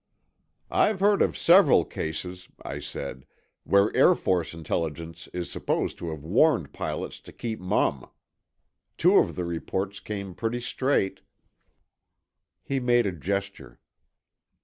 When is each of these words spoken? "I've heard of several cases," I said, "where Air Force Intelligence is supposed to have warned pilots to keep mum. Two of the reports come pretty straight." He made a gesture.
"I've 0.71 0.99
heard 0.99 1.21
of 1.21 1.37
several 1.37 1.85
cases," 1.85 2.47
I 2.65 2.79
said, 2.79 3.23
"where 3.65 3.95
Air 3.95 4.15
Force 4.15 4.51
Intelligence 4.51 5.27
is 5.31 5.51
supposed 5.51 5.99
to 5.99 6.09
have 6.09 6.23
warned 6.23 6.73
pilots 6.73 7.19
to 7.19 7.31
keep 7.31 7.59
mum. 7.59 8.09
Two 8.97 9.17
of 9.19 9.35
the 9.35 9.45
reports 9.45 9.99
come 9.99 10.33
pretty 10.33 10.59
straight." 10.61 11.21
He 12.63 12.79
made 12.79 13.05
a 13.05 13.11
gesture. 13.11 13.79